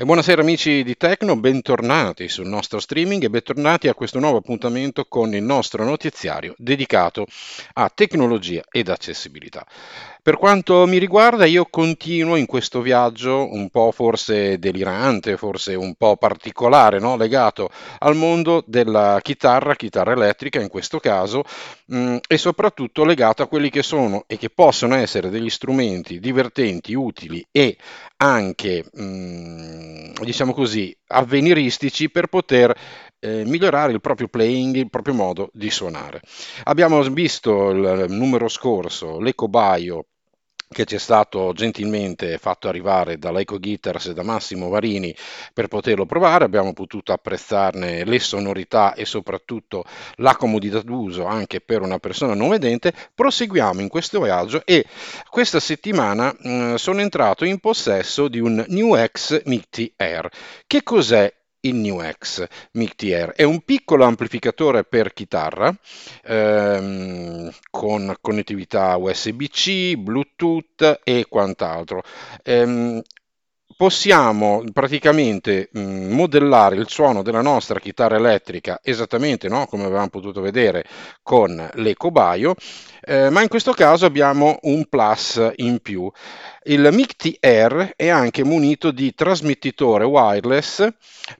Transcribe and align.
E 0.00 0.04
buonasera 0.06 0.40
amici 0.40 0.82
di 0.82 0.96
Tecno, 0.96 1.36
bentornati 1.36 2.26
sul 2.30 2.46
nostro 2.46 2.80
streaming 2.80 3.24
e 3.24 3.28
bentornati 3.28 3.86
a 3.86 3.92
questo 3.92 4.18
nuovo 4.18 4.38
appuntamento 4.38 5.04
con 5.04 5.34
il 5.34 5.42
nostro 5.42 5.84
notiziario 5.84 6.54
dedicato 6.56 7.26
a 7.74 7.90
tecnologia 7.90 8.62
ed 8.70 8.88
accessibilità. 8.88 9.66
Per 10.22 10.36
quanto 10.36 10.86
mi 10.86 10.98
riguarda, 10.98 11.46
io 11.46 11.66
continuo 11.70 12.36
in 12.36 12.44
questo 12.44 12.82
viaggio 12.82 13.50
un 13.50 13.70
po' 13.70 13.90
forse 13.90 14.58
delirante, 14.58 15.38
forse 15.38 15.74
un 15.74 15.94
po' 15.94 16.16
particolare, 16.18 16.98
no? 16.98 17.16
legato 17.16 17.70
al 18.00 18.16
mondo 18.16 18.62
della 18.66 19.18
chitarra, 19.22 19.74
chitarra 19.74 20.12
elettrica 20.12 20.60
in 20.60 20.68
questo 20.68 20.98
caso, 20.98 21.42
mh, 21.86 21.96
mm, 21.96 22.16
e 22.28 22.36
soprattutto 22.36 23.04
legato 23.04 23.42
a 23.42 23.48
quelli 23.48 23.70
che 23.70 23.82
sono 23.82 24.24
e 24.26 24.36
che 24.36 24.50
possono 24.50 24.94
essere 24.94 25.30
degli 25.30 25.48
strumenti 25.48 26.20
divertenti, 26.20 26.92
utili 26.92 27.42
e 27.50 27.78
anche, 28.18 28.84
mh, 28.92 29.02
mm, 29.02 30.12
diciamo 30.20 30.52
così, 30.52 30.94
avveniristici 31.06 32.10
per 32.10 32.26
poter 32.26 32.76
eh, 33.20 33.44
migliorare 33.44 33.92
il 33.92 34.00
proprio 34.00 34.28
playing, 34.28 34.74
il 34.76 34.90
proprio 34.90 35.14
modo 35.14 35.50
di 35.52 35.70
suonare. 35.70 36.20
Abbiamo 36.64 37.00
visto 37.02 37.70
il 37.70 38.06
numero 38.08 38.48
scorso 38.48 39.20
l'Ecobaio 39.20 40.06
che 40.72 40.84
ci 40.84 40.94
è 40.94 40.98
stato 40.98 41.52
gentilmente 41.52 42.38
fatto 42.38 42.68
arrivare 42.68 43.18
dall'Eco 43.18 43.58
Guitars 43.58 44.06
e 44.06 44.14
da 44.14 44.22
Massimo 44.22 44.68
Varini 44.68 45.12
per 45.52 45.66
poterlo 45.66 46.06
provare, 46.06 46.44
abbiamo 46.44 46.72
potuto 46.72 47.12
apprezzarne 47.12 48.04
le 48.04 48.20
sonorità 48.20 48.94
e 48.94 49.04
soprattutto 49.04 49.84
la 50.16 50.36
comodità 50.36 50.80
d'uso 50.80 51.24
anche 51.24 51.60
per 51.60 51.82
una 51.82 51.98
persona 51.98 52.34
non 52.34 52.50
vedente, 52.50 52.94
proseguiamo 53.12 53.80
in 53.80 53.88
questo 53.88 54.22
viaggio 54.22 54.62
e 54.64 54.86
questa 55.28 55.58
settimana 55.58 56.32
mh, 56.38 56.50
mm, 56.50 56.74
sono 56.76 57.00
entrato 57.00 57.44
in 57.44 57.58
possesso 57.58 58.28
di 58.28 58.38
un 58.38 58.64
New 58.68 58.94
X 59.06 59.42
MICTI 59.46 59.94
Air. 59.96 60.28
Che 60.68 60.84
cos'è 60.84 61.34
il 61.60 61.74
New 61.74 62.00
X 62.02 62.46
MIG-TR. 62.72 63.32
È 63.34 63.42
un 63.42 63.60
piccolo 63.62 64.04
amplificatore 64.04 64.84
per 64.84 65.12
chitarra 65.12 65.74
ehm, 66.24 67.50
con 67.70 68.14
connettività 68.20 68.96
USB-C, 68.96 69.96
Bluetooth 69.96 71.00
e 71.04 71.26
quant'altro. 71.28 72.02
Ehm, 72.42 73.02
possiamo 73.80 74.62
praticamente 74.74 75.70
mh, 75.72 75.80
modellare 76.12 76.76
il 76.76 76.88
suono 76.90 77.22
della 77.22 77.40
nostra 77.40 77.78
chitarra 77.80 78.16
elettrica 78.16 78.78
esattamente 78.82 79.48
no? 79.48 79.64
come 79.66 79.84
avevamo 79.84 80.08
potuto 80.08 80.42
vedere 80.42 80.84
con 81.22 81.70
l'EcoBio, 81.76 82.54
eh, 83.02 83.30
ma 83.30 83.42
in 83.42 83.48
questo 83.48 83.72
caso 83.72 84.06
abbiamo 84.06 84.58
un 84.62 84.86
plus 84.88 85.52
in 85.56 85.80
più. 85.80 86.10
Il 86.64 86.86
MIG-TR 86.92 87.94
è 87.96 88.08
anche 88.08 88.44
munito 88.44 88.90
di 88.90 89.14
trasmettitore 89.14 90.04
wireless, 90.04 90.86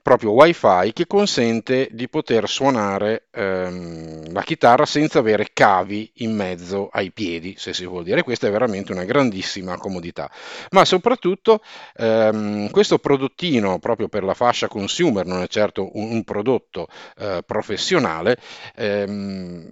proprio 0.01 0.31
wifi, 0.31 0.91
che 0.93 1.05
consente 1.05 1.89
di 1.91 2.09
poter 2.09 2.49
suonare 2.49 3.27
ehm, 3.29 4.33
la 4.33 4.41
chitarra 4.41 4.85
senza 4.85 5.19
avere 5.19 5.49
cavi 5.53 6.11
in 6.15 6.35
mezzo 6.35 6.89
ai 6.91 7.11
piedi, 7.11 7.53
se 7.55 7.71
si 7.71 7.85
vuol 7.85 8.03
dire. 8.03 8.23
Questa 8.23 8.47
è 8.47 8.51
veramente 8.51 8.93
una 8.93 9.03
grandissima 9.03 9.77
comodità. 9.77 10.29
Ma 10.71 10.85
soprattutto 10.85 11.61
ehm, 11.95 12.71
questo 12.71 12.97
prodottino, 12.97 13.77
proprio 13.77 14.07
per 14.07 14.23
la 14.23 14.33
fascia 14.33 14.67
consumer, 14.67 15.25
non 15.27 15.43
è 15.43 15.47
certo 15.47 15.95
un, 15.99 16.11
un 16.11 16.23
prodotto 16.23 16.87
eh, 17.17 17.43
professionale, 17.45 18.37
ehm, 18.75 19.71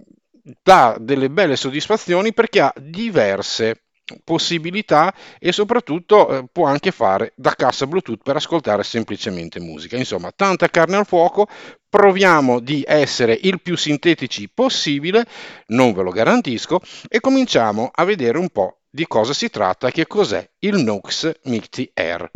dà 0.62 0.96
delle 0.98 1.30
belle 1.30 1.56
soddisfazioni 1.56 2.32
perché 2.32 2.60
ha 2.60 2.72
diverse 2.76 3.82
possibilità 4.24 5.14
e 5.38 5.52
soprattutto 5.52 6.28
eh, 6.28 6.44
può 6.50 6.66
anche 6.66 6.90
fare 6.90 7.32
da 7.36 7.54
cassa 7.54 7.86
Bluetooth 7.86 8.22
per 8.22 8.36
ascoltare 8.36 8.82
semplicemente 8.82 9.60
musica. 9.60 9.96
Insomma, 9.96 10.32
tanta 10.34 10.68
carne 10.68 10.96
al 10.96 11.06
fuoco, 11.06 11.46
proviamo 11.88 12.60
di 12.60 12.84
essere 12.86 13.38
il 13.42 13.60
più 13.60 13.76
sintetici 13.76 14.50
possibile, 14.52 15.24
non 15.68 15.92
ve 15.92 16.02
lo 16.02 16.10
garantisco, 16.10 16.80
e 17.08 17.20
cominciamo 17.20 17.90
a 17.92 18.04
vedere 18.04 18.38
un 18.38 18.48
po' 18.48 18.80
di 18.90 19.06
cosa 19.06 19.32
si 19.32 19.48
tratta 19.50 19.90
che 19.90 20.06
cos'è 20.06 20.48
il 20.60 20.78
Nox 20.78 21.30
MICTI 21.44 21.90
Air. 21.94 22.30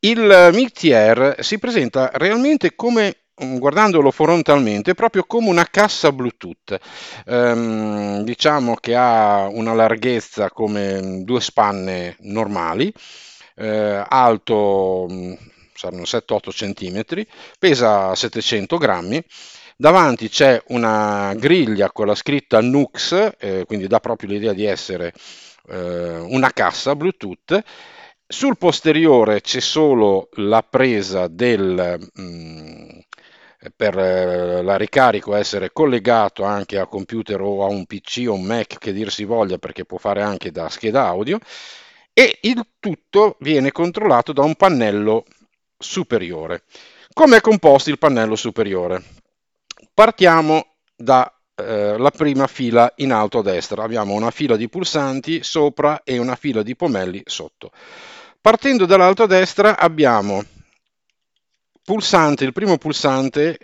Il 0.00 0.50
MICTI 0.52 0.92
Air 0.92 1.36
si 1.40 1.58
presenta 1.58 2.10
realmente 2.14 2.74
come 2.74 3.14
Mm, 3.42 3.56
guardandolo 3.56 4.10
frontalmente, 4.10 4.92
proprio 4.94 5.24
come 5.24 5.48
una 5.48 5.64
cassa 5.64 6.12
Bluetooth. 6.12 6.78
Ehm, 7.26 8.22
diciamo 8.22 8.74
che 8.74 8.94
ha 8.94 9.46
una 9.48 9.72
larghezza 9.72 10.50
come 10.50 11.22
due 11.24 11.40
spanne 11.40 12.16
normali, 12.20 12.92
eh, 13.56 14.04
alto 14.06 15.06
mm, 15.10 15.32
saranno 15.74 16.04
7-8 16.04 16.50
cm, 16.50 17.02
pesa 17.58 18.14
700 18.14 18.76
grammi. 18.76 19.22
Davanti 19.76 20.28
c'è 20.28 20.62
una 20.68 21.32
griglia 21.36 21.90
con 21.90 22.06
la 22.06 22.14
scritta 22.14 22.60
Nux, 22.60 23.12
eh, 23.38 23.64
quindi 23.66 23.86
dà 23.86 24.00
proprio 24.00 24.28
l'idea 24.28 24.52
di 24.52 24.64
essere 24.66 25.12
eh, 25.70 26.18
una 26.18 26.50
cassa 26.52 26.94
Bluetooth. 26.94 27.62
Sul 28.32 28.56
posteriore 28.56 29.40
c'è 29.40 29.58
solo 29.58 30.28
la 30.34 30.62
presa 30.62 31.26
del, 31.26 31.98
mm, 32.20 32.98
per 33.74 33.98
eh, 33.98 34.62
la 34.62 34.76
ricarico 34.76 35.34
essere 35.34 35.72
collegato 35.72 36.44
anche 36.44 36.78
a 36.78 36.86
computer 36.86 37.40
o 37.40 37.64
a 37.64 37.66
un 37.66 37.86
PC 37.86 38.26
o 38.28 38.34
un 38.34 38.44
Mac 38.44 38.78
che 38.78 38.92
dir 38.92 39.10
si 39.10 39.24
voglia 39.24 39.58
perché 39.58 39.84
può 39.84 39.98
fare 39.98 40.22
anche 40.22 40.52
da 40.52 40.68
scheda 40.68 41.06
audio 41.06 41.40
e 42.12 42.38
il 42.42 42.64
tutto 42.78 43.36
viene 43.40 43.72
controllato 43.72 44.32
da 44.32 44.42
un 44.42 44.54
pannello 44.54 45.24
superiore. 45.76 46.62
Come 47.12 47.38
è 47.38 47.40
composto 47.40 47.90
il 47.90 47.98
pannello 47.98 48.36
superiore? 48.36 49.02
Partiamo 49.92 50.76
dalla 50.94 51.32
eh, 51.56 52.12
prima 52.16 52.46
fila 52.46 52.92
in 52.98 53.10
alto 53.10 53.38
a 53.38 53.42
destra. 53.42 53.82
Abbiamo 53.82 54.14
una 54.14 54.30
fila 54.30 54.54
di 54.54 54.68
pulsanti 54.68 55.42
sopra 55.42 56.02
e 56.04 56.16
una 56.18 56.36
fila 56.36 56.62
di 56.62 56.76
pomelli 56.76 57.22
sotto. 57.24 57.72
Partendo 58.42 58.86
dall'alto 58.86 59.24
a 59.24 59.26
destra 59.26 59.78
abbiamo 59.78 60.42
pulsante, 61.84 62.44
il 62.44 62.54
primo 62.54 62.78
pulsante 62.78 63.58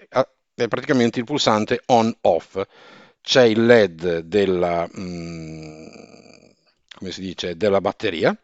è 0.54 0.68
praticamente 0.68 1.18
il 1.18 1.24
pulsante 1.24 1.80
on-off. 1.86 2.60
C'è 3.22 3.44
il 3.44 3.64
LED 3.64 4.18
della, 4.18 4.86
mm, 4.86 5.86
dice, 7.16 7.56
della 7.56 7.80
batteria. 7.80 8.38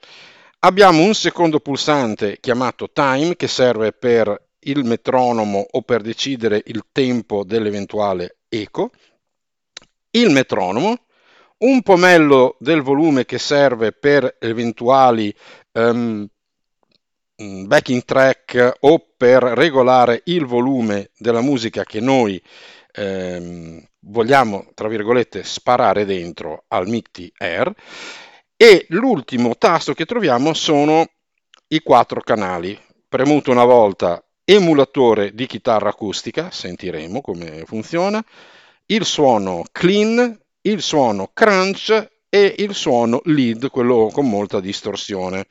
Abbiamo 0.60 1.03
un 1.03 1.15
secondo 1.15 1.60
pulsante 1.60 2.38
chiamato 2.41 2.91
time 2.91 3.37
che 3.37 3.47
serve 3.47 3.93
per 3.93 4.49
il 4.60 4.84
metronomo 4.84 5.66
o 5.70 5.82
per 5.82 6.00
decidere 6.00 6.62
il 6.66 6.87
tempo 6.93 7.44
dell'eventuale 7.44 8.38
eco. 8.49 8.91
Il 10.12 10.31
metronomo, 10.31 11.04
un 11.62 11.83
pomello 11.83 12.56
del 12.59 12.83
volume 12.83 13.25
che 13.25 13.39
serve 13.39 13.93
per 13.93 14.37
eventuali 14.39 15.34
um, 15.73 16.27
backing 17.37 18.05
track 18.05 18.77
o 18.81 19.06
per 19.17 19.43
regolare 19.43 20.23
il 20.27 20.45
volume 20.45 21.11
della 21.17 21.41
musica 21.41 21.84
che 21.84 22.00
noi 22.00 22.41
ehm, 22.93 23.83
vogliamo, 24.00 24.71
tra 24.75 24.89
virgolette, 24.89 25.43
sparare 25.43 26.05
dentro 26.05 26.65
al 26.69 26.89
MIDI 26.89 27.33
Air. 27.39 27.73
E 28.56 28.87
l'ultimo 28.91 29.56
tasto 29.56 29.93
che 29.93 30.05
troviamo 30.05 30.55
sono 30.55 31.09
i 31.69 31.81
quattro 31.81 32.21
canali. 32.21 32.79
Premuto 33.09 33.50
una 33.50 33.65
volta 33.65 34.23
emulatore 34.44 35.33
di 35.34 35.47
chitarra 35.47 35.91
acustica, 35.91 36.50
sentiremo 36.50 37.21
come 37.21 37.65
funziona, 37.67 38.25
il 38.87 39.05
suono 39.05 39.64
clean, 39.73 40.42
il 40.62 40.82
suono 40.82 41.31
crunch 41.32 42.11
e 42.29 42.55
il 42.59 42.75
suono 42.75 43.20
lead, 43.25 43.69
quello 43.70 44.11
con 44.12 44.29
molta 44.29 44.61
distorsione. 44.61 45.47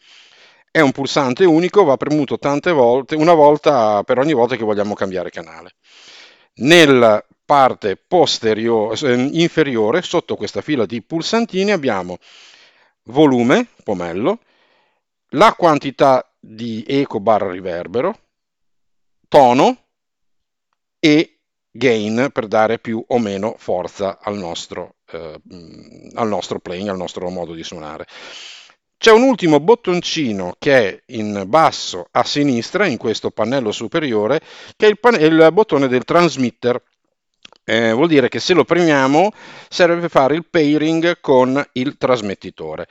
È 0.72 0.80
un 0.80 0.92
pulsante 0.92 1.46
unico, 1.46 1.84
va 1.84 1.98
premuto 1.98 2.38
tante 2.40 2.72
volte, 2.72 3.16
una 3.16 3.34
volta 3.34 4.04
per 4.04 4.18
ogni 4.20 4.34
volta 4.34 4.56
che 4.56 4.64
vogliamo 4.64 4.94
cambiare 4.94 5.30
canale. 5.30 5.76
Nella 6.56 7.24
parte 7.46 7.98
posteriore, 7.98 9.14
inferiore, 9.14 10.02
sotto 10.02 10.36
questa 10.36 10.62
fila 10.62 10.86
di 10.86 11.02
pulsantini, 11.02 11.72
abbiamo 11.72 12.18
volume, 13.06 13.68
pomello, 13.84 14.40
la 15.34 15.54
quantità 15.54 16.34
di 16.40 16.84
eco 16.88 17.20
barra 17.20 17.52
riverbero, 17.52 18.18
tono 19.28 19.78
e 21.00 21.40
gain 21.70 22.30
per 22.32 22.48
dare 22.48 22.80
più 22.80 23.04
o 23.06 23.20
meno 23.20 23.56
forza 23.58 24.20
al 24.22 24.38
nostro, 24.38 24.96
eh, 25.12 25.40
al 26.14 26.28
nostro 26.28 26.60
playing, 26.60 26.90
al 26.90 26.98
nostro 26.98 27.30
modo 27.30 27.54
di 27.54 27.64
suonare. 27.64 28.06
C'è 29.02 29.12
un 29.12 29.24
ultimo 29.24 29.60
bottoncino 29.60 30.56
che 30.60 30.78
è 30.78 31.04
in 31.14 31.46
basso 31.48 32.08
a 32.12 32.24
sinistra 32.24 32.86
in 32.86 32.98
questo 32.98 33.32
pannello 33.32 33.72
superiore 33.72 34.40
che 34.78 34.86
è 34.86 34.90
il, 34.90 35.00
pan- 35.00 35.20
il 35.20 35.50
bottone 35.52 35.88
del 35.88 36.04
transmitter. 36.04 36.80
Eh, 37.64 37.94
vuol 37.94 38.08
dire 38.08 38.30
che 38.30 38.40
se 38.40 38.54
lo 38.54 38.64
premiamo 38.64 39.32
serve 39.70 40.02
per 40.02 40.10
fare 40.12 40.36
il 40.36 40.46
pairing 40.48 41.20
con 41.20 41.64
il 41.74 41.98
trasmettitore. 41.98 42.88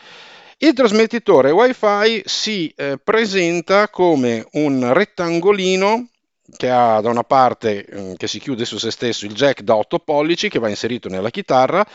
Il 0.59 0.75
trasmettitore 0.75 1.53
Wi-Fi 1.53 2.23
si 2.25 2.71
eh, 2.77 2.99
presenta 3.03 3.89
come 3.89 4.47
un 4.53 4.93
rettangolino 4.93 6.10
che 6.57 6.71
ha 6.71 7.01
da 7.01 7.09
una 7.09 7.23
parte 7.23 7.85
eh, 7.85 8.15
che 8.17 8.29
si 8.29 8.39
chiude 8.39 8.65
su 8.65 8.79
se 8.79 8.91
stesso 8.91 9.27
il 9.27 9.35
jack 9.35 9.63
da 9.63 9.77
8 9.77 9.99
pollici 10.01 10.49
che 10.49 10.59
va 10.59 10.69
inserito 10.69 11.09
nella 11.09 11.31
chitarra. 11.31 11.87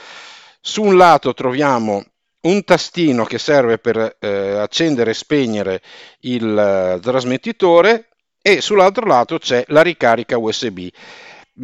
Su 0.61 0.83
un 0.83 0.97
lato 0.97 1.33
troviamo 1.33 2.03
un 2.41 2.63
tastino 2.63 3.25
che 3.25 3.37
serve 3.37 3.77
per 3.77 4.17
eh, 4.19 4.27
accendere 4.57 5.11
e 5.11 5.15
spegnere 5.15 5.81
il 6.21 6.57
eh, 6.57 6.99
trasmettitore 7.01 8.09
e 8.41 8.61
sull'altro 8.61 9.05
lato 9.05 9.39
c'è 9.39 9.63
la 9.69 9.81
ricarica 9.81 10.37
USB 10.37 10.87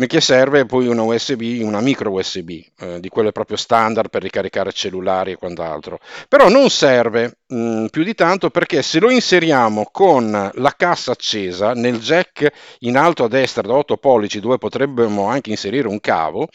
che 0.08 0.22
serve 0.22 0.66
poi 0.66 0.88
una 0.88 1.02
USB, 1.02 1.60
una 1.62 1.82
micro 1.82 2.12
USB, 2.12 2.50
eh, 2.80 3.00
di 3.00 3.10
quelle 3.10 3.32
proprio 3.32 3.58
standard 3.58 4.10
per 4.10 4.22
ricaricare 4.22 4.72
cellulari 4.72 5.32
e 5.32 5.36
quant'altro. 5.36 6.00
Però 6.28 6.48
non 6.48 6.70
serve 6.70 7.40
mh, 7.48 7.56
mm, 7.56 7.86
più 7.88 8.04
di 8.04 8.16
tanto 8.16 8.50
perché 8.50 8.82
se 8.82 9.00
lo 9.00 9.10
inseriamo 9.10 9.90
con 9.92 10.52
la 10.54 10.74
cassa 10.78 11.12
accesa 11.12 11.74
nel 11.74 12.00
jack 12.00 12.50
in 12.80 12.98
alto 12.98 13.26
a 13.26 13.28
destra 13.28 13.68
da 13.68 13.74
8 13.74 13.98
pollici 13.98 14.40
dove 14.40 14.58
potremmo 14.58 15.26
anche 15.26 15.50
inserire 15.50 15.88
un 15.88 16.00
cavo, 16.00 16.48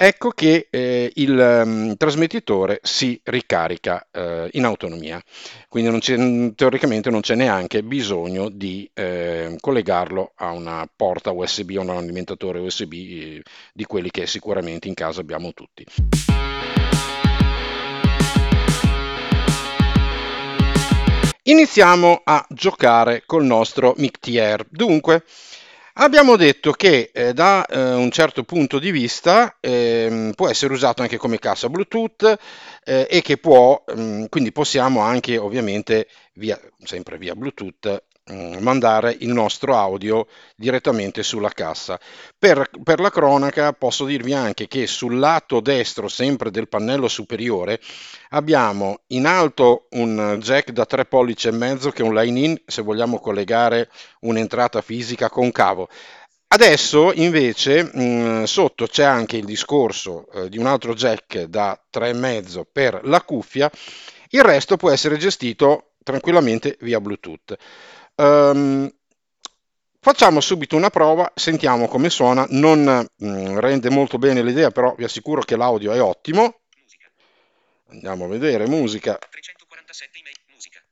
ecco 0.00 0.30
che 0.30 0.68
eh, 0.70 1.10
il 1.16 1.62
um, 1.64 1.96
trasmettitore 1.96 2.78
si 2.82 3.20
ricarica 3.24 4.06
eh, 4.12 4.48
in 4.52 4.64
autonomia. 4.64 5.20
Quindi 5.68 5.90
non 5.90 6.54
teoricamente 6.54 7.10
non 7.10 7.20
c'è 7.20 7.34
neanche 7.34 7.82
bisogno 7.82 8.48
di 8.48 8.88
eh, 8.94 9.56
collegarlo 9.60 10.32
a 10.36 10.52
una 10.52 10.88
porta 10.94 11.32
USB 11.32 11.74
o 11.76 11.80
a 11.80 11.82
un 11.82 11.90
alimentatore 11.90 12.60
USB 12.60 12.67
eh, 12.68 13.42
di 13.72 13.84
quelli 13.84 14.10
che 14.10 14.26
sicuramente 14.26 14.88
in 14.88 14.94
casa 14.94 15.20
abbiamo 15.20 15.52
tutti. 15.52 15.84
Iniziamo 21.42 22.20
a 22.24 22.44
giocare 22.50 23.22
col 23.24 23.44
nostro 23.44 23.94
MICTR. 23.96 24.66
Dunque, 24.68 25.24
Abbiamo 26.00 26.36
detto 26.36 26.70
che 26.70 27.10
eh, 27.12 27.32
da 27.32 27.66
eh, 27.66 27.94
un 27.94 28.12
certo 28.12 28.44
punto 28.44 28.78
di 28.78 28.92
vista 28.92 29.56
eh, 29.58 30.30
può 30.36 30.48
essere 30.48 30.72
usato 30.72 31.02
anche 31.02 31.16
come 31.16 31.40
cassa 31.40 31.68
Bluetooth 31.68 32.38
eh, 32.84 33.08
e 33.10 33.20
che 33.20 33.36
può, 33.36 33.82
mh, 33.84 34.00
mm, 34.00 34.24
quindi 34.28 34.52
possiamo 34.52 35.00
anche 35.00 35.38
ovviamente 35.38 36.06
via, 36.34 36.56
sempre 36.84 37.18
via 37.18 37.34
Bluetooth 37.34 38.04
mandare 38.60 39.16
il 39.20 39.28
nostro 39.28 39.76
audio 39.76 40.26
direttamente 40.56 41.22
sulla 41.22 41.50
cassa. 41.50 41.98
Per, 42.38 42.70
per, 42.82 43.00
la 43.00 43.10
cronaca 43.10 43.72
posso 43.72 44.04
dirvi 44.04 44.32
anche 44.32 44.68
che 44.68 44.86
sul 44.86 45.18
lato 45.18 45.60
destro, 45.60 46.08
sempre 46.08 46.50
del 46.50 46.68
pannello 46.68 47.08
superiore, 47.08 47.80
abbiamo 48.30 49.00
in 49.08 49.26
alto 49.26 49.86
un 49.90 50.38
jack 50.40 50.70
da 50.70 50.84
3 50.84 51.06
pollici 51.06 51.48
e 51.48 51.52
mezzo 51.52 51.90
che 51.90 52.02
è 52.02 52.06
un 52.06 52.14
line 52.14 52.40
in 52.40 52.60
se 52.66 52.82
vogliamo 52.82 53.18
collegare 53.18 53.90
un'entrata 54.20 54.80
fisica 54.82 55.28
con 55.28 55.50
cavo. 55.50 55.88
Adesso 56.50 57.12
invece 57.12 57.84
mh, 57.84 58.00
mm, 58.00 58.42
sotto 58.44 58.86
c'è 58.86 59.04
anche 59.04 59.36
il 59.36 59.44
discorso 59.44 60.26
eh, 60.32 60.48
di 60.48 60.56
un 60.56 60.66
altro 60.66 60.94
jack 60.94 61.42
da 61.42 61.78
3,5 61.92 62.62
per 62.72 63.00
la 63.04 63.20
cuffia, 63.20 63.70
il 64.30 64.42
resto 64.42 64.76
può 64.76 64.90
essere 64.90 65.18
gestito 65.18 65.90
tranquillamente 66.02 66.78
via 66.80 67.00
Bluetooth. 67.00 67.54
Um, 68.20 68.92
facciamo 70.00 70.40
subito 70.40 70.74
una 70.74 70.90
prova, 70.90 71.30
sentiamo 71.36 71.86
come 71.86 72.10
suona, 72.10 72.44
non 72.50 72.82
mh, 72.82 73.24
mm, 73.24 73.58
rende 73.58 73.90
molto 73.90 74.18
bene 74.18 74.42
l'idea, 74.42 74.72
però 74.72 74.92
vi 74.96 75.04
assicuro 75.04 75.42
che 75.42 75.56
l'audio 75.56 75.92
è 75.92 76.02
ottimo. 76.02 76.62
Musica. 76.76 77.08
Andiamo 77.90 78.24
a 78.24 78.28
vedere, 78.28 78.66
musica. 78.66 79.16
347 79.16 80.18
email, 80.18 80.36
musica. 80.48 80.82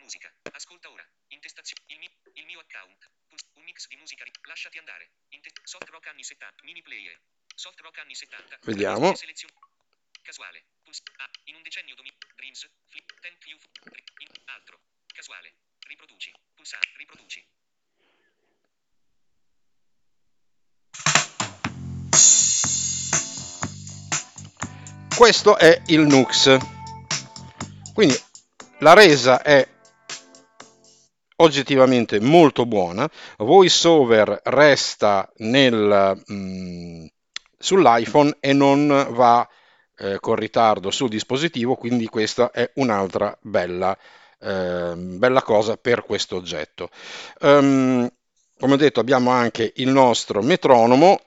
Musica. 0.00 0.32
Ascolta 0.52 0.90
ora. 0.90 1.04
Intestazione. 1.28 1.82
Il, 1.86 1.98
mi, 1.98 2.08
il 2.32 2.46
mio 2.46 2.60
account. 2.60 3.10
Un 3.54 3.62
mix 3.64 3.88
di 3.88 3.96
musica. 3.96 4.24
Lasciati 4.48 4.78
andare. 4.78 5.10
Inte- 5.28 5.52
soft 5.64 5.88
rock 5.90 6.06
anni 6.06 6.24
70. 6.24 6.62
Mini 6.64 6.80
player. 6.80 7.18
Soft 7.54 7.78
rock 7.80 7.98
anni 7.98 8.14
70. 8.14 8.56
Vediamo. 8.62 9.12
Casuale. 10.22 10.64
Ah, 11.16 11.28
in 11.44 11.56
un 11.56 11.62
decennio 11.62 11.94
domi- 11.94 12.12
Dreams. 12.36 12.68
Flip. 12.88 13.20
Ten 13.20 13.36
più. 13.38 13.56
In, 14.18 14.28
altro. 14.46 14.80
Casuale. 15.12 15.52
Riproduci. 15.86 16.32
Pulsante. 16.54 16.88
Riproduci. 16.96 17.46
Questo 25.14 25.58
è 25.58 25.82
il 25.86 26.00
Nux. 26.00 26.56
Quindi 27.92 28.14
la 28.78 28.94
resa 28.94 29.42
è 29.42 29.68
oggettivamente 31.36 32.18
molto 32.18 32.64
buona. 32.64 33.08
VoiceOver 33.38 34.40
resta 34.44 35.30
nel, 35.36 36.22
mm, 36.32 37.06
sull'iPhone 37.58 38.36
e 38.40 38.52
non 38.52 39.06
va 39.10 39.46
eh, 39.98 40.18
con 40.20 40.36
ritardo 40.36 40.90
sul 40.90 41.08
dispositivo, 41.08 41.76
quindi 41.76 42.06
questa 42.06 42.50
è 42.50 42.70
un'altra 42.76 43.36
bella 43.42 43.96
eh, 44.42 44.94
bella 44.96 45.42
cosa 45.42 45.76
per 45.76 46.04
questo 46.04 46.36
oggetto. 46.36 46.90
Um, 47.40 48.10
come 48.58 48.74
ho 48.74 48.76
detto 48.76 49.00
abbiamo 49.00 49.30
anche 49.30 49.72
il 49.76 49.88
nostro 49.88 50.42
metronomo 50.42 51.20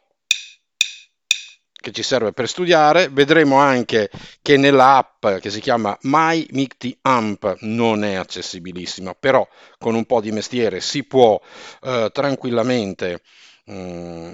che 1.85 1.91
ci 1.91 2.01
serve 2.01 2.31
per 2.31 2.47
studiare, 2.47 3.09
vedremo 3.09 3.57
anche 3.57 4.09
che 4.41 4.57
nell'app 4.57 5.27
che 5.39 5.51
si 5.51 5.59
chiama 5.59 5.95
My 6.01 6.43
Micti 6.51 6.97
Amp 7.01 7.57
non 7.59 8.03
è 8.03 8.15
accessibilissima, 8.15 9.13
però 9.13 9.47
con 9.77 9.93
un 9.93 10.05
po' 10.05 10.19
di 10.19 10.31
mestiere 10.31 10.81
si 10.81 11.03
può 11.03 11.39
eh, 11.83 12.09
tranquillamente 12.11 13.21
mh, 13.65 13.73
mm, 13.73 14.31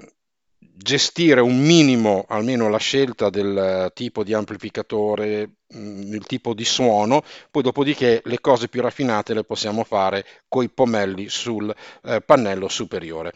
gestire 0.82 1.40
un 1.40 1.58
minimo 1.58 2.26
almeno 2.28 2.68
la 2.68 2.78
scelta 2.78 3.30
del 3.30 3.90
tipo 3.94 4.24
di 4.24 4.34
amplificatore, 4.34 5.50
mm, 5.74 6.12
il 6.12 6.26
tipo 6.26 6.54
di 6.54 6.64
suono, 6.64 7.22
poi 7.50 7.62
dopodiché 7.62 8.20
le 8.24 8.40
cose 8.40 8.68
più 8.68 8.82
raffinate 8.82 9.32
le 9.32 9.44
possiamo 9.44 9.84
fare 9.84 10.26
coi 10.48 10.68
pomelli 10.68 11.28
sul 11.28 11.74
eh, 12.04 12.20
pannello 12.20 12.68
superiore. 12.68 13.32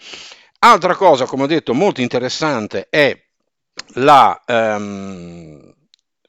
Altra 0.59 0.95
cosa, 0.95 1.27
come 1.27 1.45
ho 1.45 1.47
detto, 1.47 1.73
molto 1.75 2.01
interessante 2.01 2.89
è 2.91 3.17
la, 3.95 4.43
um, 4.47 5.75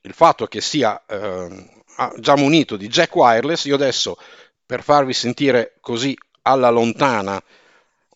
il 0.02 0.14
fatto 0.14 0.46
che 0.48 0.62
sia 0.62 1.02
uh, 1.08 2.20
già 2.20 2.36
munito 2.36 2.78
di 2.78 2.88
jack 2.88 3.16
wireless. 3.16 3.66
Io 3.66 3.76
adesso, 3.76 4.18
per 4.66 4.84
farvi 4.84 5.14
sentire 5.14 5.76
così 5.80 6.16
alla 6.44 6.70
lontana 6.70 7.42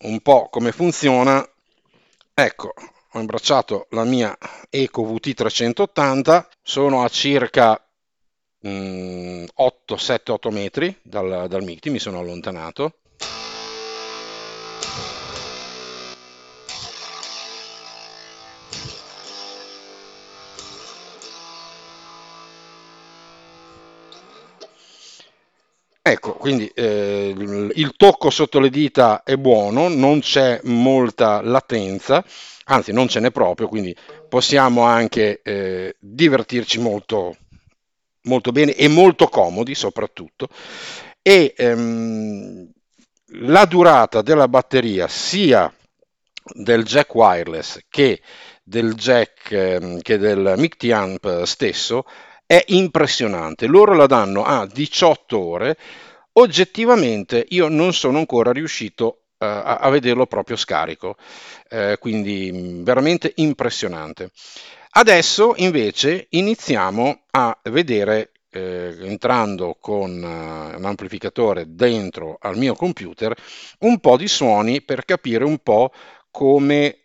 un 0.02 0.20
po' 0.20 0.48
come 0.50 0.70
funziona, 0.70 1.44
Ecco, 2.34 2.72
ho 3.12 3.20
imbracciato 3.20 3.86
la 3.90 4.04
mia 4.04 4.36
Eco 4.70 5.04
VT 5.04 5.34
380, 5.34 6.48
sono 6.62 7.02
a 7.02 7.08
circa 7.08 7.78
mm, 8.66 9.44
8, 9.54 9.96
7, 9.96 10.32
8 10.32 10.50
metri 10.50 10.96
dal, 11.02 11.46
dal 11.48 11.62
MICTI, 11.62 11.90
mi 11.90 11.98
sono 11.98 12.20
allontanato. 12.20 12.96
Ecco, 26.12 26.34
quindi 26.34 26.70
eh, 26.74 27.34
il 27.74 27.94
tocco 27.96 28.28
sotto 28.28 28.60
le 28.60 28.68
dita 28.68 29.22
è 29.22 29.36
buono, 29.36 29.88
non 29.88 30.20
c'è 30.20 30.60
molta 30.64 31.40
latenza, 31.40 32.22
anzi 32.64 32.92
non 32.92 33.08
ce 33.08 33.18
n'è 33.20 33.30
proprio, 33.30 33.66
quindi 33.66 33.96
possiamo 34.28 34.82
anche 34.82 35.40
eh, 35.42 35.96
divertirci 35.98 36.78
molto, 36.80 37.34
molto 38.24 38.52
bene 38.52 38.74
e 38.74 38.88
molto 38.88 39.28
comodi 39.28 39.74
soprattutto. 39.74 40.48
E 41.22 41.54
ehm, 41.56 42.70
la 43.40 43.64
durata 43.64 44.20
della 44.20 44.48
batteria 44.48 45.08
sia 45.08 45.72
del 46.44 46.84
jack 46.84 47.14
wireless 47.14 47.78
che 47.88 48.20
del 48.62 48.92
jack 48.94 49.50
ehm, 49.50 50.00
che 50.02 50.18
del 50.18 50.54
MICT 50.58 50.90
amp 50.92 51.44
stesso 51.44 52.04
è 52.46 52.64
impressionante. 52.68 53.66
Loro 53.66 53.94
la 53.94 54.06
danno 54.06 54.44
a 54.44 54.66
18 54.66 55.38
ore. 55.38 55.76
Oggettivamente 56.34 57.44
io 57.50 57.68
non 57.68 57.92
sono 57.92 58.18
ancora 58.18 58.52
riuscito 58.52 59.22
uh, 59.38 59.44
a, 59.44 59.76
a, 59.76 59.90
vederlo 59.90 60.26
proprio 60.26 60.56
scarico, 60.56 61.16
uh, 61.70 61.98
quindi 61.98 62.80
veramente 62.82 63.32
impressionante. 63.36 64.30
Adesso 64.94 65.54
invece 65.56 66.26
iniziamo 66.30 67.22
a 67.30 67.58
vedere 67.64 68.32
eh, 68.50 68.94
entrando 69.00 69.76
con 69.80 70.10
uh, 70.10 70.76
un 70.76 70.84
amplificatore 70.84 71.64
dentro 71.68 72.36
al 72.38 72.58
mio 72.58 72.74
computer 72.74 73.34
un 73.80 73.98
po' 73.98 74.18
di 74.18 74.28
suoni 74.28 74.82
per 74.82 75.06
capire 75.06 75.44
un 75.44 75.58
po' 75.58 75.90
come 76.30 76.98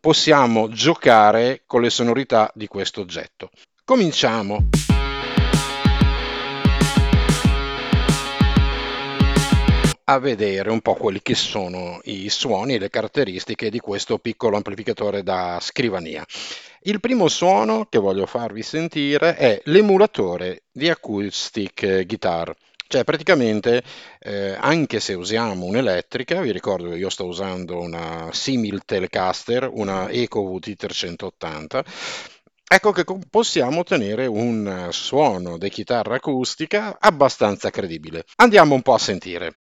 possiamo 0.00 0.68
giocare 0.68 1.62
con 1.64 1.80
le 1.80 1.88
sonorità 1.88 2.50
di 2.54 2.66
questo 2.66 3.00
oggetto. 3.00 3.50
Cominciamo! 3.86 4.70
a 10.06 10.18
vedere 10.18 10.70
un 10.70 10.80
po' 10.80 10.94
quelli 10.94 11.20
che 11.20 11.34
sono 11.34 12.00
i 12.04 12.28
suoni 12.30 12.74
e 12.74 12.78
le 12.78 12.88
caratteristiche 12.88 13.70
di 13.70 13.80
questo 13.80 14.18
piccolo 14.18 14.56
amplificatore 14.56 15.22
da 15.22 15.58
scrivania. 15.60 16.24
Il 16.82 17.00
primo 17.00 17.28
suono 17.28 17.86
che 17.90 17.98
voglio 17.98 18.24
farvi 18.26 18.62
sentire 18.62 19.36
è 19.36 19.60
l'emulatore 19.64 20.64
di 20.70 20.88
acoustic 20.88 22.06
guitar. 22.06 22.54
Cioè 22.86 23.04
praticamente 23.04 23.82
eh, 24.20 24.56
anche 24.58 25.00
se 25.00 25.14
usiamo 25.14 25.64
un'elettrica, 25.64 26.40
vi 26.40 26.52
ricordo 26.52 26.90
che 26.90 26.96
io 26.96 27.08
sto 27.10 27.26
usando 27.26 27.80
una 27.80 28.28
Simil 28.32 28.82
Telecaster, 28.84 29.68
una 29.70 30.08
EcoVT 30.10 30.76
380, 30.76 31.84
ecco 32.74 32.90
che 32.90 33.04
possiamo 33.30 33.80
ottenere 33.80 34.26
un 34.26 34.88
suono 34.90 35.58
di 35.58 35.68
chitarra 35.70 36.16
acustica 36.16 36.96
abbastanza 36.98 37.70
credibile. 37.70 38.24
Andiamo 38.36 38.74
un 38.74 38.82
po' 38.82 38.94
a 38.94 38.98
sentire. 38.98 39.58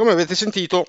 Come 0.00 0.12
avete 0.12 0.34
sentito, 0.34 0.86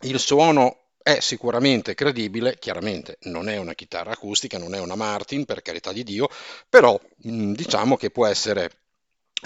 il 0.00 0.18
suono 0.18 0.86
è 1.00 1.20
sicuramente 1.20 1.94
credibile, 1.94 2.58
chiaramente 2.58 3.18
non 3.26 3.48
è 3.48 3.56
una 3.56 3.72
chitarra 3.72 4.10
acustica, 4.10 4.58
non 4.58 4.74
è 4.74 4.80
una 4.80 4.96
Martin, 4.96 5.44
per 5.44 5.62
carità 5.62 5.92
di 5.92 6.02
Dio, 6.02 6.28
però 6.68 7.00
diciamo 7.14 7.96
che 7.96 8.10
può 8.10 8.26
essere 8.26 8.81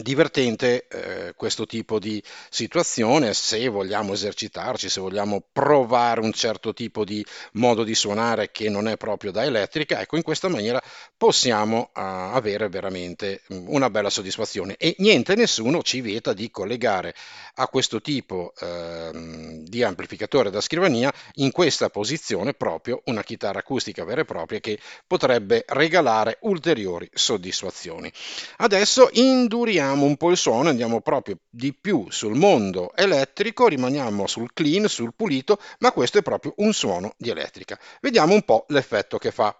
divertente 0.03 0.87
eh, 0.88 1.33
questo 1.35 1.65
tipo 1.65 1.99
di 1.99 2.23
situazione 2.50 3.33
se 3.33 3.67
vogliamo 3.69 4.12
esercitarci, 4.12 4.91
se 4.91 5.00
vogliamo 5.00 5.43
provare 5.50 6.21
un 6.21 6.33
certo 6.33 6.75
tipo 6.75 7.03
di 7.03 7.25
modo 7.53 7.83
di 7.83 7.95
suonare 7.95 8.50
che 8.50 8.69
non 8.69 8.88
è 8.88 8.99
proprio 8.99 9.31
da 9.31 9.45
elettrica, 9.45 10.00
ecco 10.00 10.17
in 10.17 10.23
questa 10.23 10.49
maniera 10.49 10.83
possiamo 11.17 11.91
uh, 11.95 12.00
avere 12.00 12.69
veramente 12.69 13.41
mm, 13.50 13.69
una 13.69 13.88
bella 13.88 14.11
soddisfazione 14.11 14.76
e 14.76 14.97
niente 14.99 15.35
nessuno 15.35 15.83
ci 15.83 16.03
vieta 16.03 16.35
di 16.35 16.50
collegare 16.50 17.15
a 17.55 17.67
questo 17.69 18.03
tipo 18.03 18.53
uh, 18.61 19.62
di 19.62 19.83
amplificatore 19.83 20.50
da 20.50 20.61
scrivania 20.61 21.11
in 21.35 21.50
questa 21.53 21.88
posizione 21.88 22.53
proprio 22.53 23.00
una 23.07 23.23
chitarra 23.23 23.61
acustica 23.61 24.05
vera 24.05 24.21
e 24.21 24.25
propria 24.26 24.61
che 24.61 24.79
potrebbe 25.07 25.65
regalare 25.69 26.37
ulteriori 26.43 27.09
soddisfazioni. 27.15 28.12
Adesso 28.59 29.09
induriamo 29.12 29.86
allineamo 29.87 30.05
un 30.05 30.16
po' 30.16 30.31
il 30.31 30.37
suono, 30.37 30.69
andiamo 30.69 31.00
proprio 31.00 31.38
di 31.49 31.73
più 31.73 32.07
sul 32.11 32.35
mondo 32.35 32.93
elettrico, 32.95 33.69
rimaniamo 33.69 34.26
sul 34.26 34.52
clean, 34.52 34.88
sul 34.88 35.14
pulito, 35.14 35.59
ma 35.78 35.93
questo 35.93 36.19
è 36.19 36.23
proprio 36.23 36.55
un 36.57 36.73
suono 36.73 37.14
di 37.16 37.31
elettrica. 37.31 37.78
Vediamo 38.00 38.35
un 38.35 38.43
po' 38.43 38.64
l'effetto 38.69 39.19
che 39.19 39.31
fa. 39.31 39.57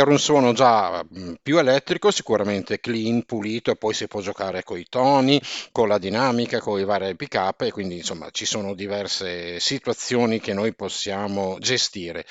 Era 0.00 0.10
un 0.10 0.18
suono 0.18 0.52
già 0.52 1.02
mm, 1.02 1.34
più 1.42 1.58
elettrico, 1.58 2.10
sicuramente 2.10 2.80
clean, 2.80 3.24
pulito 3.24 3.74
poi 3.74 3.94
si 3.94 4.06
può 4.08 4.20
giocare 4.20 4.62
con 4.62 4.78
i 4.78 4.86
toni, 4.88 5.40
con 5.72 5.88
la 5.88 5.98
dinamica, 5.98 6.60
con 6.60 6.78
i 6.78 6.84
vari 6.84 7.16
pick 7.16 7.34
up 7.34 7.62
e 7.62 7.70
quindi 7.70 7.96
insomma 7.96 8.28
ci 8.30 8.44
sono 8.44 8.74
diverse 8.74 9.60
situazioni 9.60 10.40
che 10.40 10.54
noi 10.54 10.74
possiamo 10.74 11.56
gestire. 11.58 12.24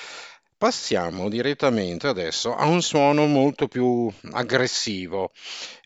Passiamo 0.58 1.30
direttamente 1.30 2.08
adesso 2.08 2.56
a 2.56 2.66
un 2.66 2.82
suono 2.82 3.28
molto 3.28 3.68
più 3.68 4.12
aggressivo, 4.32 5.32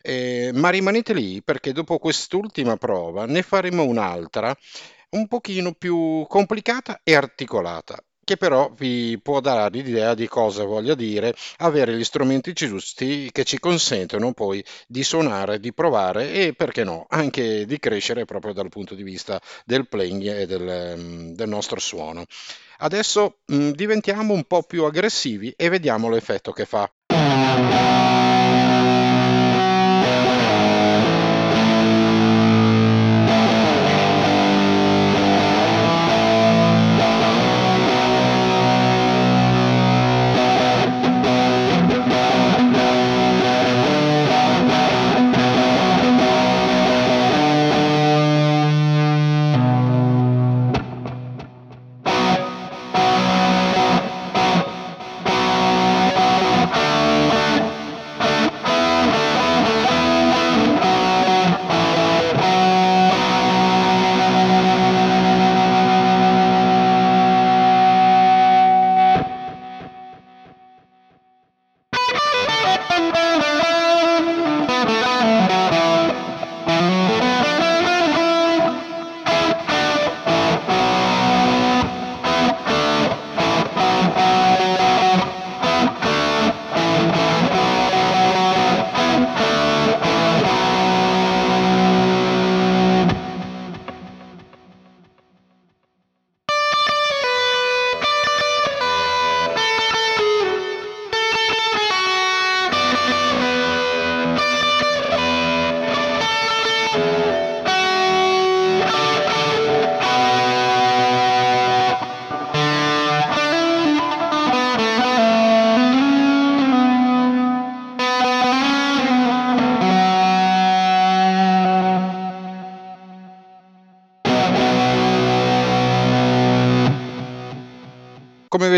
eh, 0.00 0.50
ma 0.54 0.70
rimanete 0.70 1.12
lì 1.12 1.42
perché 1.42 1.72
dopo 1.72 1.98
quest'ultima 1.98 2.76
prova 2.76 3.26
ne 3.26 3.42
faremo 3.42 3.84
un'altra 3.84 4.56
un 5.10 5.28
pochino 5.28 5.72
più 5.72 6.24
complicata 6.26 7.00
e 7.04 7.14
articolata 7.14 8.02
che 8.24 8.36
però 8.36 8.70
vi 8.76 9.18
può 9.20 9.40
dare 9.40 9.70
l'idea 9.70 10.14
di 10.14 10.28
cosa 10.28 10.64
voglia 10.64 10.94
dire 10.94 11.34
avere 11.58 11.96
gli 11.96 12.04
strumenti 12.04 12.52
giusti 12.52 13.30
che 13.32 13.44
ci 13.44 13.58
consentono 13.58 14.32
poi 14.32 14.64
di 14.86 15.02
suonare, 15.02 15.58
di 15.58 15.72
provare 15.72 16.32
e 16.32 16.54
perché 16.54 16.84
no, 16.84 17.06
anche 17.08 17.66
di 17.66 17.78
crescere 17.78 18.24
proprio 18.24 18.52
dal 18.52 18.68
punto 18.68 18.94
di 18.94 19.02
vista 19.02 19.40
del 19.64 19.88
playing 19.88 20.26
e 20.26 20.46
del, 20.46 20.94
mm, 20.96 21.32
del 21.32 21.48
nostro 21.48 21.80
suono. 21.80 22.24
Adesso 22.78 23.38
mh, 23.46 23.54
mm, 23.54 23.70
diventiamo 23.70 24.32
un 24.34 24.44
po' 24.44 24.62
più 24.62 24.84
aggressivi 24.84 25.52
e 25.56 25.68
vediamo 25.68 26.08
l'effetto 26.08 26.52
che 26.52 26.64
fa. 26.64 26.90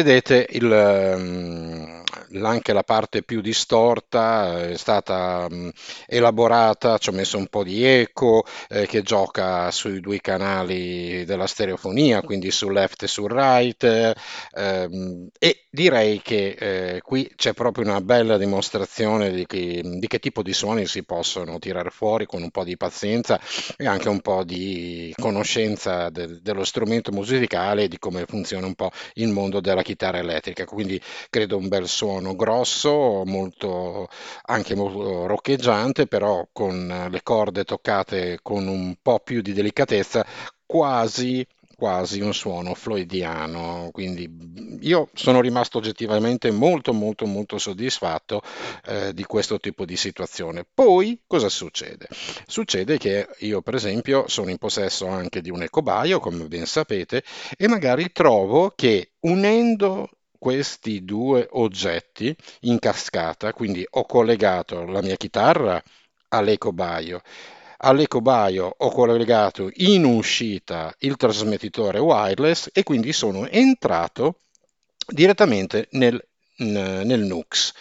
Vedete 0.04 0.46
il, 0.50 0.70
ehm, 0.70 1.53
anche 2.42 2.72
la 2.72 2.82
parte 2.82 3.22
più 3.22 3.40
distorta 3.40 4.68
è 4.68 4.76
stata 4.76 5.46
mh, 5.48 5.70
elaborata, 6.06 6.98
ci 6.98 7.08
ho 7.10 7.12
messo 7.12 7.36
un 7.38 7.46
po' 7.48 7.62
di 7.64 7.84
eco 7.84 8.44
eh, 8.68 8.86
che 8.86 9.02
gioca 9.02 9.70
sui 9.70 10.00
due 10.00 10.20
canali 10.20 11.24
della 11.24 11.46
stereofonia, 11.46 12.22
quindi 12.22 12.50
sul 12.50 12.72
left 12.72 13.02
e 13.04 13.06
sul 13.06 13.30
right, 13.30 14.14
ehm, 14.52 15.28
e 15.38 15.64
direi 15.70 16.20
che 16.22 16.56
eh, 16.96 17.00
qui 17.02 17.30
c'è 17.36 17.52
proprio 17.52 17.84
una 17.84 18.00
bella 18.00 18.36
dimostrazione 18.38 19.30
di 19.32 19.46
che, 19.46 19.80
di 19.84 20.06
che 20.06 20.18
tipo 20.18 20.42
di 20.42 20.52
suoni 20.52 20.86
si 20.86 21.04
possono 21.04 21.58
tirare 21.58 21.90
fuori 21.90 22.26
con 22.26 22.42
un 22.42 22.50
po' 22.50 22.64
di 22.64 22.76
pazienza 22.76 23.40
e 23.76 23.86
anche 23.86 24.08
un 24.08 24.20
po' 24.20 24.44
di 24.44 25.12
conoscenza 25.16 26.08
del- 26.10 26.40
dello 26.42 26.64
strumento 26.64 27.12
musicale 27.12 27.84
e 27.84 27.88
di 27.88 27.98
come 27.98 28.24
funziona 28.26 28.66
un 28.66 28.74
po' 28.74 28.90
il 29.14 29.28
mondo 29.28 29.60
della 29.60 29.82
chitarra 29.82 30.18
elettrica. 30.18 30.64
Quindi 30.64 31.00
credo 31.30 31.56
un 31.56 31.68
bel 31.68 31.88
suono 31.88 32.23
grosso, 32.32 33.22
molto, 33.26 34.08
anche 34.46 34.74
molto 34.74 35.26
roccheggiante, 35.26 36.06
però 36.06 36.48
con 36.52 37.08
le 37.10 37.22
corde 37.22 37.64
toccate 37.64 38.38
con 38.42 38.66
un 38.66 38.96
po' 39.02 39.20
più 39.20 39.42
di 39.42 39.52
delicatezza, 39.52 40.24
quasi 40.64 41.46
quasi 41.74 42.20
un 42.20 42.32
suono 42.32 42.74
floydiano, 42.74 43.90
quindi 43.92 44.78
io 44.80 45.08
sono 45.12 45.40
rimasto 45.40 45.78
oggettivamente 45.78 46.50
molto 46.50 46.92
molto 46.92 47.26
molto 47.26 47.58
soddisfatto 47.58 48.42
eh, 48.86 49.12
di 49.12 49.24
questo 49.24 49.58
tipo 49.58 49.84
di 49.84 49.96
situazione. 49.96 50.64
Poi 50.72 51.20
cosa 51.26 51.48
succede? 51.48 52.08
Succede 52.46 52.98
che 52.98 53.28
io 53.40 53.60
per 53.62 53.74
esempio 53.74 54.26
sono 54.28 54.50
in 54.50 54.58
possesso 54.58 55.06
anche 55.06 55.40
di 55.40 55.50
un 55.50 55.62
ecobaio, 55.62 56.20
come 56.20 56.46
ben 56.46 56.66
sapete, 56.66 57.22
e 57.56 57.68
magari 57.68 58.10
trovo 58.12 58.72
che 58.74 59.12
unendo 59.20 60.08
questi 60.44 61.06
due 61.06 61.48
oggetti 61.52 62.36
in 62.60 62.78
cascata, 62.78 63.54
quindi 63.54 63.82
ho 63.88 64.04
collegato 64.04 64.84
la 64.84 65.00
mia 65.00 65.16
chitarra 65.16 65.82
all'ecobaio 66.28 67.22
all'ecobaio 67.78 68.74
ho 68.76 68.90
collegato 68.90 69.70
in 69.72 70.04
uscita 70.04 70.94
il 70.98 71.16
trasmettitore 71.16 71.98
wireless 71.98 72.68
e 72.74 72.82
quindi 72.82 73.14
sono 73.14 73.48
entrato 73.48 74.40
direttamente 75.06 75.88
nel, 75.92 76.22
nel 76.56 77.20
Nux. 77.20 77.72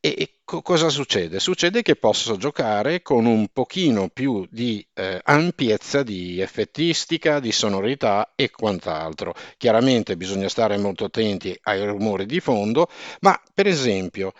E 0.00 0.39
co- 0.50 0.62
cosa 0.62 0.88
succede? 0.88 1.38
Succede 1.38 1.80
che 1.80 1.94
posso 1.94 2.36
giocare 2.36 3.02
con 3.02 3.24
un 3.24 3.46
pochino 3.52 4.08
più 4.08 4.44
di 4.50 4.84
eh, 4.94 5.20
ampiezza 5.22 6.02
di 6.02 6.40
effettistica, 6.40 7.38
di 7.38 7.52
sonorità 7.52 8.32
e 8.34 8.50
quant'altro. 8.50 9.32
Chiaramente 9.56 10.16
bisogna 10.16 10.48
stare 10.48 10.76
molto 10.76 11.04
attenti 11.04 11.56
ai 11.62 11.86
rumori 11.86 12.26
di 12.26 12.40
fondo, 12.40 12.88
ma 13.20 13.40
per 13.54 13.68
esempio 13.68 14.32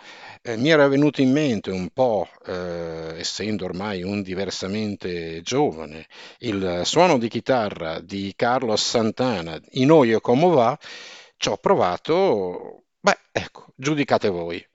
eh, 0.42 0.56
mi 0.56 0.70
era 0.70 0.88
venuto 0.88 1.20
in 1.20 1.30
mente 1.30 1.70
un 1.70 1.90
po', 1.90 2.26
eh, 2.44 3.14
essendo 3.18 3.64
ormai 3.64 4.02
un 4.02 4.22
diversamente 4.22 5.42
giovane, 5.42 6.06
il 6.38 6.80
suono 6.84 7.18
di 7.18 7.28
chitarra 7.28 8.00
di 8.00 8.32
Carlos 8.34 8.84
Santana, 8.84 9.60
In 9.72 9.92
Oio 9.92 10.20
Como 10.20 10.48
Va, 10.48 10.76
ci 11.36 11.48
ho 11.48 11.56
provato, 11.56 12.82
beh, 12.98 13.18
ecco, 13.30 13.66
giudicate 13.76 14.28
voi. 14.28 14.66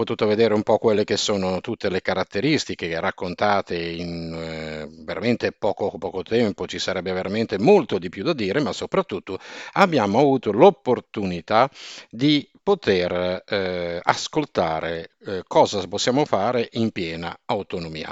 Potuto 0.00 0.26
vedere 0.26 0.54
un 0.54 0.62
po' 0.62 0.78
quelle 0.78 1.04
che 1.04 1.18
sono 1.18 1.60
tutte 1.60 1.90
le 1.90 2.00
caratteristiche 2.00 2.98
raccontate 2.98 3.76
in 3.76 4.32
eh, 4.32 4.88
veramente 5.04 5.52
poco, 5.52 5.90
poco 5.98 6.22
tempo, 6.22 6.66
ci 6.66 6.78
sarebbe 6.78 7.12
veramente 7.12 7.58
molto 7.58 7.98
di 7.98 8.08
più 8.08 8.22
da 8.24 8.32
dire, 8.32 8.60
ma 8.60 8.72
soprattutto 8.72 9.38
abbiamo 9.72 10.18
avuto 10.18 10.52
l'opportunità 10.52 11.70
di 12.08 12.48
poter 12.62 13.44
eh, 13.46 14.00
ascoltare 14.02 15.10
eh, 15.26 15.42
cosa 15.46 15.86
possiamo 15.86 16.24
fare 16.24 16.70
in 16.72 16.92
piena 16.92 17.38
autonomia. 17.44 18.10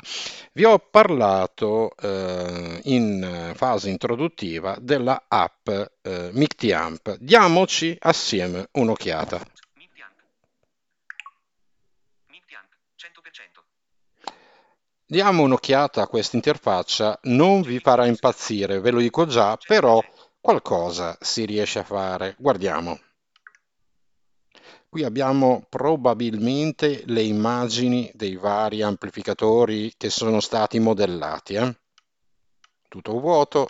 Vi 0.53 0.65
ho 0.65 0.79
parlato 0.79 1.95
eh, 1.97 2.81
in 2.83 3.53
fase 3.55 3.89
introduttiva 3.89 4.77
della 4.79 5.25
app 5.27 5.69
eh, 5.69 6.29
Mictiamp. 6.33 7.17
Diamoci 7.19 7.97
assieme 7.99 8.69
un'occhiata. 8.73 9.58
Diamo 15.11 15.43
un'occhiata 15.43 16.03
a 16.03 16.07
questa 16.07 16.37
interfaccia, 16.37 17.19
non 17.23 17.63
vi 17.63 17.79
farà 17.79 18.05
impazzire, 18.05 18.79
ve 18.79 18.91
lo 18.91 18.99
dico 18.99 19.25
già, 19.25 19.57
però 19.57 20.03
qualcosa 20.39 21.17
si 21.19 21.47
riesce 21.47 21.79
a 21.79 21.83
fare. 21.83 22.35
Guardiamo. 22.39 23.01
Qui 24.87 25.05
abbiamo 25.05 25.65
probabilmente 25.71 27.05
le 27.07 27.23
immagini 27.23 28.11
dei 28.13 28.37
vari 28.37 28.83
amplificatori 28.83 29.95
che 29.97 30.11
sono 30.11 30.41
stati 30.41 30.79
modellati. 30.79 31.55
Eh? 31.55 31.79
Tutto 32.87 33.19
vuoto. 33.19 33.69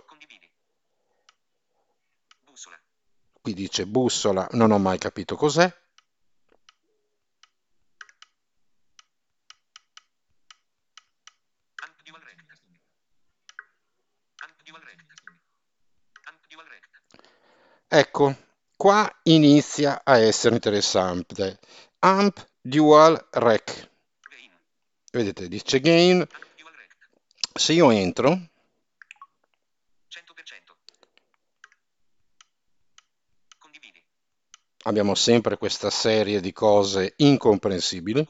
Qui 3.41 3.55
dice 3.55 3.87
bussola, 3.87 4.49
non 4.55 4.73
ho 4.73 4.79
mai 4.79 4.99
capito 4.99 5.37
cos'è. 5.37 5.73
Ecco, 17.91 18.37
qua 18.77 19.11
inizia 19.25 20.03
a 20.05 20.19
essere 20.19 20.55
interessante. 20.55 21.59
Amp 22.01 22.47
Dual 22.61 23.29
Rec. 23.31 23.89
Vedete, 25.11 25.49
dice 25.49 25.81
gain. 25.81 26.27
Se 27.55 27.73
io 27.73 27.91
entro, 27.91 28.39
abbiamo 34.83 35.15
sempre 35.15 35.57
questa 35.57 35.89
serie 35.89 36.41
di 36.41 36.53
cose 36.53 37.15
incomprensibili. 37.17 38.27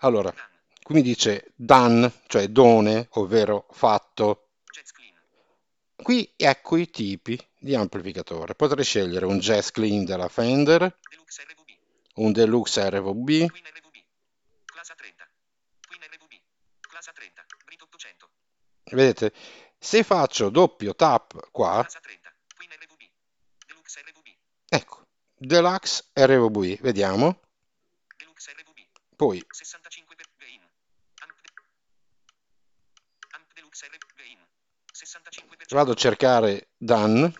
Allora, 0.00 0.32
qui 0.82 0.94
mi 0.94 1.02
dice 1.02 1.52
done, 1.54 2.12
cioè 2.26 2.48
done, 2.48 3.08
ovvero 3.12 3.66
fatto. 3.70 4.48
Qui 5.96 6.32
ecco 6.36 6.76
i 6.76 6.88
tipi 6.88 7.38
di 7.58 7.74
amplificatore. 7.74 8.54
Potrei 8.54 8.84
scegliere 8.84 9.26
un 9.26 9.38
Jazz 9.38 9.68
Clean 9.68 10.04
della 10.04 10.28
Fender, 10.28 10.98
un 12.14 12.32
Deluxe 12.32 12.88
RVB, 12.88 13.46
Vedete, 18.92 19.32
se 19.78 20.02
faccio 20.02 20.50
doppio 20.50 20.96
tap 20.96 21.50
qua, 21.52 21.86
ecco, 24.68 25.06
Deluxe 25.36 26.04
RVB, 26.14 26.80
vediamo. 26.80 27.40
Poi 29.20 29.44
vado 35.68 35.90
a 35.90 35.94
cercare 35.94 36.68
done 36.78 37.30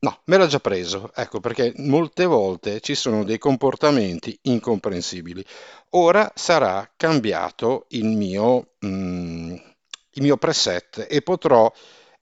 no 0.00 0.20
me 0.24 0.36
l'ha 0.36 0.46
già 0.48 0.58
preso. 0.58 1.12
Ecco 1.14 1.38
perché 1.38 1.72
molte 1.76 2.24
volte 2.24 2.80
ci 2.80 2.96
sono 2.96 3.22
dei 3.22 3.38
comportamenti 3.38 4.36
incomprensibili. 4.42 5.44
Ora 5.90 6.32
sarà 6.34 6.92
cambiato 6.96 7.86
il 7.90 8.06
mio, 8.06 8.72
mm, 8.84 9.54
il 10.14 10.22
mio 10.22 10.36
preset 10.36 11.06
e 11.08 11.22
potrò 11.22 11.72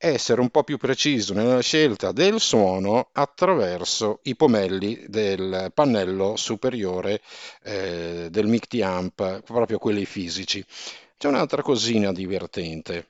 essere 0.06 0.40
un 0.40 0.50
po' 0.50 0.64
più 0.64 0.78
preciso 0.78 1.34
nella 1.34 1.60
scelta 1.60 2.12
del 2.12 2.40
suono 2.40 3.10
attraverso 3.12 4.20
i 4.24 4.36
pomelli 4.36 5.04
del 5.08 5.70
pannello 5.74 6.36
superiore 6.36 7.20
eh, 7.62 8.28
del 8.30 8.46
MICT 8.46 8.80
amp, 8.82 9.42
proprio 9.42 9.78
quelli 9.78 10.04
fisici. 10.04 10.64
C'è 11.18 11.28
un'altra 11.28 11.62
cosina 11.62 12.12
divertente. 12.12 13.08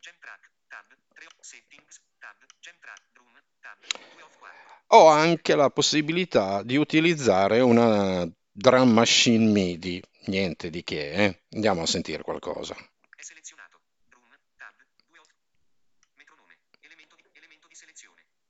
Ho 4.90 5.09
anche 5.09 5.56
la 5.56 5.70
possibilità 5.70 6.62
di 6.62 6.76
utilizzare 6.76 7.61
una 7.61 8.28
drum 8.52 8.90
machine 8.90 9.50
MIDI, 9.50 10.02
niente 10.26 10.70
di 10.70 10.85
che, 10.85 11.12
eh? 11.12 11.40
Andiamo 11.52 11.82
a 11.82 11.87
sentire 11.87 12.22
qualcosa. 12.22 12.76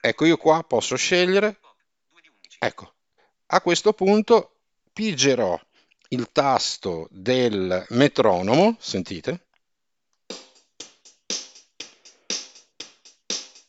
Ecco, 0.06 0.24
io 0.24 0.36
qua 0.36 0.62
posso 0.62 0.94
scegliere. 0.94 1.58
Ecco, 2.60 2.92
a 3.46 3.60
questo 3.60 3.92
punto 3.92 4.58
pigerò 4.92 5.60
il 6.10 6.30
tasto 6.30 7.08
del 7.10 7.84
metronomo, 7.88 8.76
sentite? 8.78 9.46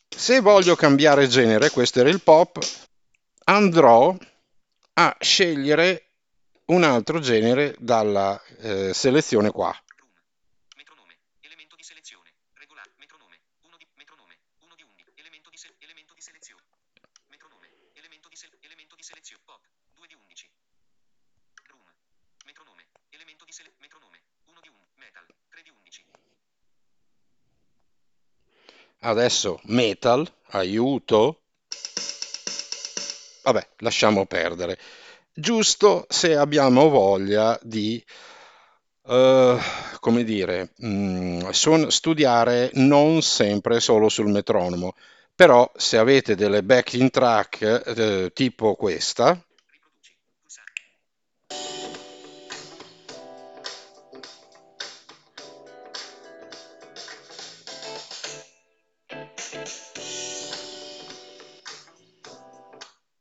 Se 0.08 0.38
voglio 0.38 0.76
cambiare 0.76 1.26
genere, 1.26 1.70
questo 1.70 1.98
era 1.98 2.08
il 2.08 2.22
pop, 2.22 2.56
andrò 3.46 4.16
a 4.92 5.16
scegliere 5.18 6.04
un 6.66 6.84
altro 6.84 7.18
genere 7.18 7.74
dalla 7.80 8.40
eh, 8.60 8.94
selezione 8.94 9.50
qua. 9.50 9.76
Adesso 29.08 29.58
metal, 29.64 30.30
aiuto. 30.48 31.40
Vabbè, 33.42 33.66
lasciamo 33.78 34.26
perdere. 34.26 34.78
Giusto 35.32 36.04
se 36.10 36.36
abbiamo 36.36 36.90
voglia 36.90 37.58
di, 37.62 38.04
uh, 39.04 39.56
come 40.00 40.24
dire, 40.24 40.72
mh, 40.76 40.88
mm, 40.88 41.88
studiare 41.88 42.70
non 42.74 43.22
sempre 43.22 43.80
solo 43.80 44.10
sul 44.10 44.28
metronomo. 44.28 44.94
Però 45.34 45.70
se 45.74 45.96
avete 45.96 46.34
delle 46.34 46.62
backing 46.62 47.08
track 47.08 47.62
eh, 47.96 48.30
tipo 48.34 48.74
questa, 48.74 49.42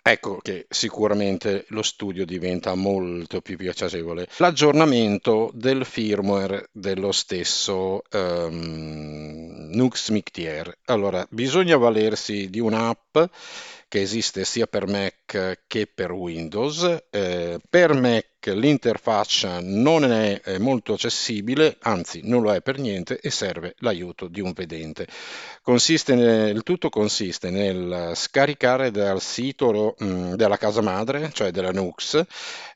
Ecco 0.09 0.37
che 0.41 0.67
sicuramente 0.69 1.65
lo 1.69 1.81
studio 1.81 2.25
diventa 2.25 2.73
molto 2.75 3.41
più 3.41 3.57
piacevole. 3.57 4.25
L'aggiornamento 4.37 5.51
del 5.53 5.83
firmware 5.83 6.69
dello 6.71 7.11
stesso 7.11 8.03
um, 8.13 9.26
Nux 9.67 10.09
Mictier. 10.09 10.77
Allora, 10.85 11.25
bisogna 11.29 11.77
valersi 11.77 12.49
di 12.49 12.59
un'app 12.59 13.17
che 13.89 14.01
esiste 14.01 14.43
sia 14.43 14.67
per 14.67 14.85
Mac 14.87 15.61
che 15.65 15.87
per 15.87 16.11
Windows. 16.11 17.05
Eh, 17.09 17.59
per 17.69 17.93
Mac 17.93 18.25
l'interfaccia 18.47 19.59
non 19.61 20.05
è 20.05 20.57
molto 20.57 20.93
accessibile, 20.93 21.77
anzi 21.81 22.21
non 22.23 22.41
lo 22.41 22.53
è 22.53 22.61
per 22.61 22.79
niente 22.79 23.19
e 23.19 23.29
serve 23.29 23.75
l'aiuto 23.79 24.27
di 24.27 24.41
un 24.41 24.51
vedente. 24.53 25.07
Nel, 25.63 26.55
il 26.55 26.63
tutto 26.63 26.89
consiste 26.89 27.49
nel 27.49 28.11
scaricare 28.15 28.91
dal 28.91 29.21
sito 29.21 29.95
mh, 29.97 30.05
mm, 30.05 30.33
della 30.33 30.57
casa 30.57 30.81
madre, 30.81 31.29
cioè 31.33 31.51
della 31.51 31.71
Nux, 31.71 32.23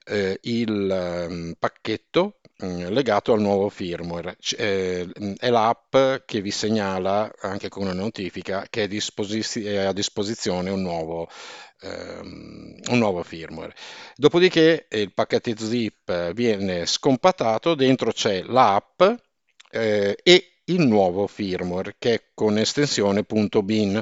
eh, 0.06 0.40
il 0.44 1.56
pacchetto 1.58 2.26
mm, 2.26 2.41
legato 2.62 3.34
al 3.34 3.42
nuovo 3.42 3.70
firmware. 3.70 4.38
Eh, 4.58 5.08
è 5.38 5.50
l'app 5.50 5.96
che 6.26 6.42
vi 6.42 6.52
segnala 6.52 7.32
anche 7.42 7.70
con 7.70 7.84
una 7.84 7.94
notifica 7.94 8.66
che 8.70 8.84
è, 8.84 8.88
disposi- 8.88 9.66
è 9.66 9.78
a 9.78 9.94
disposizione 9.94 10.70
un 10.70 10.82
nuovo, 10.82 11.28
ehm, 11.82 12.80
un 12.90 12.98
nuovo 12.98 13.24
firmware. 13.24 13.74
Dopodiché 14.16 14.88
il 14.90 15.14
pacchetto 15.14 15.56
zip 15.58 16.34
viene 16.34 16.86
scompattato, 16.86 17.76
dentro 17.76 18.12
c'è 18.12 18.44
l'app 18.44 19.02
eh, 19.72 20.18
e 20.24 20.51
il 20.66 20.86
nuovo 20.86 21.28
firmware 21.28 21.96
che 21.98 22.32
con 22.34 22.58
estensione 22.58 23.26
.bin, 23.64 24.02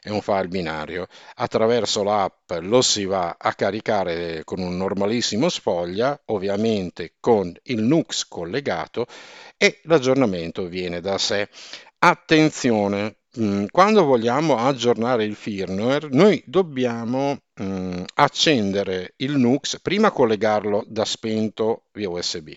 è 0.00 0.10
un 0.10 0.20
file 0.20 0.48
binario. 0.48 1.06
Attraverso 1.34 2.02
l'app 2.02 2.52
lo 2.60 2.80
si 2.82 3.04
va 3.04 3.36
a 3.38 3.54
caricare 3.54 4.42
con 4.44 4.60
un 4.60 4.76
normalissimo 4.76 5.48
sfoglia, 5.48 6.20
ovviamente 6.26 7.14
con 7.20 7.52
il 7.64 7.82
NUX 7.82 8.26
collegato 8.28 9.06
e 9.56 9.80
l'aggiornamento 9.84 10.66
viene 10.66 11.00
da 11.00 11.18
sé. 11.18 11.48
Attenzione, 11.98 13.16
mm, 13.40 13.66
quando 13.70 14.04
vogliamo 14.04 14.56
aggiornare 14.56 15.24
il 15.24 15.34
firmware, 15.34 16.08
noi 16.12 16.42
dobbiamo 16.46 17.38
mm, 17.60 18.02
accendere 18.14 19.14
il 19.16 19.36
NUX, 19.36 19.80
prima 19.80 20.12
collegarlo 20.12 20.84
da 20.86 21.04
spento 21.04 21.86
via 21.92 22.08
USB, 22.08 22.50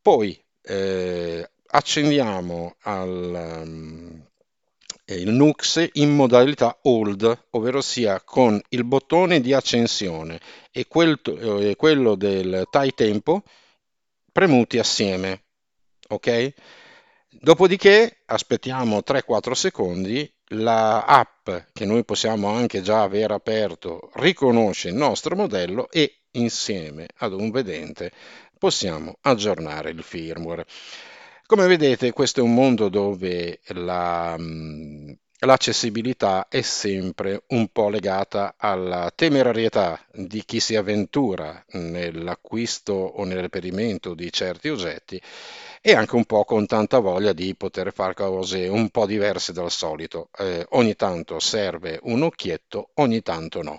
poi 0.00 0.38
eh, 0.62 1.48
accendiamo 1.74 2.76
al, 2.82 3.62
um, 3.62 4.26
il 5.06 5.30
NUX 5.30 5.88
in 5.94 6.14
modalità 6.14 6.78
hold, 6.82 7.46
ovvero 7.50 7.80
sia 7.80 8.20
con 8.22 8.60
il 8.68 8.84
bottone 8.84 9.40
di 9.40 9.52
accensione 9.52 10.40
e 10.70 10.86
quel, 10.86 11.20
eh, 11.24 11.74
quello 11.76 12.14
del 12.14 12.66
tie 12.70 12.92
tempo 12.92 13.42
premuti 14.32 14.78
assieme. 14.78 15.42
Ok? 16.08 16.52
Dopodiché 17.28 18.18
aspettiamo 18.26 19.02
3-4 19.02 19.52
secondi, 19.52 20.32
la 20.48 21.04
app 21.04 21.50
che 21.72 21.84
noi 21.84 22.04
possiamo 22.04 22.48
anche 22.48 22.82
già 22.82 23.02
aver 23.02 23.32
aperto 23.32 24.10
riconosce 24.14 24.88
il 24.88 24.94
nostro 24.94 25.34
modello 25.34 25.90
e 25.90 26.20
insieme 26.32 27.08
ad 27.18 27.32
un 27.32 27.50
vedente 27.50 28.12
possiamo 28.58 29.16
aggiornare 29.22 29.90
il 29.90 30.02
firmware. 30.02 30.66
Come 31.46 31.66
vedete, 31.66 32.12
questo 32.12 32.40
è 32.40 32.42
un 32.42 32.54
mondo 32.54 32.88
dove 32.88 33.60
la, 33.68 34.34
mm, 34.38 35.10
l'accessibilità 35.40 36.48
è 36.48 36.62
sempre 36.62 37.44
un 37.48 37.68
po' 37.68 37.88
legata 37.90 38.54
alla 38.56 39.12
temerarietà 39.14 40.00
di 40.12 40.42
chi 40.44 40.58
si 40.60 40.74
avventura 40.74 41.62
nell'acquisto 41.72 42.92
o 42.94 43.24
nel 43.24 43.40
reperimento 43.42 44.14
di 44.14 44.32
certi 44.32 44.68
oggetti 44.70 45.20
e 45.82 45.94
anche 45.94 46.14
un 46.16 46.24
po' 46.24 46.44
con 46.44 46.66
tanta 46.66 46.98
voglia 46.98 47.32
di 47.34 47.54
poter 47.54 47.92
fare 47.92 48.14
cose 48.14 48.66
un 48.68 48.88
po' 48.88 49.04
diverse 49.06 49.52
dal 49.52 49.70
solito. 49.70 50.30
Eh, 50.38 50.64
ogni 50.70 50.94
tanto 50.96 51.38
serve 51.40 52.00
un 52.04 52.22
occhietto, 52.22 52.90
ogni 52.94 53.20
tanto 53.22 53.62
no. 53.62 53.78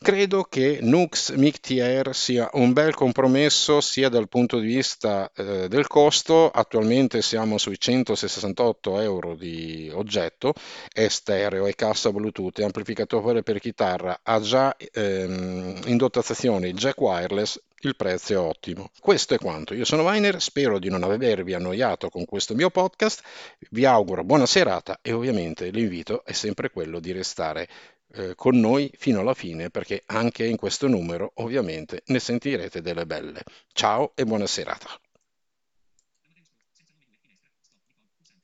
Credo 0.00 0.44
che 0.44 0.78
Nux 0.80 1.34
MICTR 1.34 2.14
sia 2.14 2.48
un 2.52 2.72
bel 2.72 2.94
compromesso 2.94 3.80
sia 3.80 4.08
dal 4.08 4.28
punto 4.28 4.60
di 4.60 4.66
vista 4.66 5.28
eh, 5.34 5.68
del 5.68 5.88
costo, 5.88 6.48
attualmente 6.48 7.20
siamo 7.20 7.58
sui 7.58 7.78
168 7.78 9.00
euro 9.00 9.34
di 9.34 9.90
oggetto, 9.92 10.54
è 10.92 11.08
stereo, 11.08 11.66
è 11.66 11.74
cassa 11.74 12.12
Bluetooth, 12.12 12.60
è 12.60 12.64
amplificatore 12.64 13.42
per 13.42 13.58
chitarra, 13.58 14.20
ha 14.22 14.40
già 14.40 14.74
ehm, 14.76 15.80
in 15.86 15.96
dotazione 15.96 16.72
jack 16.74 17.00
wireless, 17.00 17.60
il 17.80 17.96
prezzo 17.96 18.32
è 18.32 18.38
ottimo. 18.38 18.90
Questo 19.00 19.34
è 19.34 19.38
quanto. 19.38 19.74
Io 19.74 19.84
sono 19.84 20.04
Weiner, 20.04 20.40
spero 20.40 20.78
di 20.78 20.88
non 20.88 21.02
avervi 21.02 21.54
annoiato 21.54 22.08
con 22.08 22.24
questo 22.24 22.54
mio 22.54 22.70
podcast, 22.70 23.22
vi 23.70 23.84
auguro 23.84 24.24
buona 24.24 24.46
serata 24.46 25.00
e 25.02 25.12
ovviamente 25.12 25.70
l'invito 25.70 26.24
è 26.24 26.32
sempre 26.32 26.70
quello 26.70 27.00
di 27.00 27.12
restare 27.12 27.68
eh, 28.14 28.34
con 28.34 28.58
noi 28.58 28.90
fino 28.96 29.20
alla 29.20 29.34
fine 29.34 29.70
perché 29.70 30.02
anche 30.06 30.44
in 30.44 30.56
questo 30.56 30.88
numero 30.88 31.32
ovviamente 31.36 32.02
ne 32.06 32.18
sentirete 32.18 32.80
delle 32.80 33.06
belle. 33.06 33.42
Ciao 33.72 34.12
e 34.14 34.24
buona 34.24 34.46
serata. 34.46 34.98